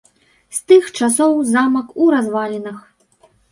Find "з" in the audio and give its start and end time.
0.59-0.63